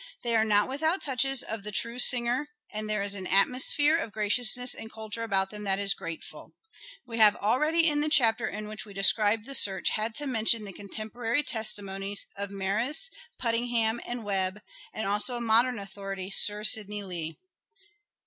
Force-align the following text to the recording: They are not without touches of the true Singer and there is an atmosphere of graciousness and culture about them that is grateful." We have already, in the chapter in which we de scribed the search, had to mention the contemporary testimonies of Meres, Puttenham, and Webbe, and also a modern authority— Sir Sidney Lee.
They 0.23 0.35
are 0.35 0.43
not 0.43 0.67
without 0.67 0.99
touches 0.99 1.43
of 1.43 1.61
the 1.61 1.71
true 1.71 1.99
Singer 1.99 2.49
and 2.73 2.89
there 2.89 3.03
is 3.03 3.13
an 3.13 3.27
atmosphere 3.27 3.95
of 3.97 4.11
graciousness 4.11 4.73
and 4.73 4.91
culture 4.91 5.21
about 5.21 5.51
them 5.51 5.63
that 5.65 5.77
is 5.77 5.93
grateful." 5.93 6.55
We 7.05 7.19
have 7.19 7.35
already, 7.35 7.87
in 7.87 7.99
the 8.01 8.09
chapter 8.09 8.47
in 8.47 8.67
which 8.67 8.83
we 8.83 8.95
de 8.95 9.03
scribed 9.03 9.45
the 9.45 9.53
search, 9.53 9.89
had 9.91 10.15
to 10.15 10.25
mention 10.25 10.63
the 10.63 10.73
contemporary 10.73 11.43
testimonies 11.43 12.25
of 12.35 12.49
Meres, 12.49 13.11
Puttenham, 13.39 14.01
and 14.03 14.23
Webbe, 14.23 14.63
and 14.91 15.05
also 15.07 15.35
a 15.37 15.39
modern 15.39 15.77
authority— 15.77 16.31
Sir 16.45 16.63
Sidney 16.63 17.03
Lee. 17.03 17.37